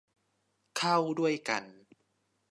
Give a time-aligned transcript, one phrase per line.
[0.77, 1.63] เข้าด้วยกัน